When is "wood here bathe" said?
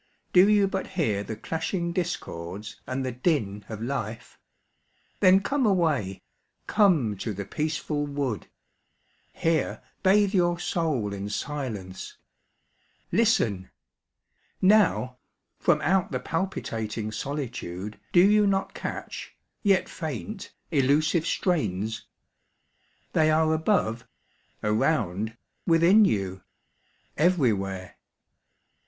8.07-10.33